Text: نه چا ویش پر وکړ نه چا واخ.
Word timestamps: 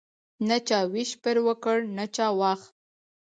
نه 0.47 0.57
چا 0.67 0.79
ویش 0.93 1.11
پر 1.23 1.37
وکړ 1.47 1.77
نه 1.97 2.05
چا 2.15 2.27
واخ. 2.39 2.61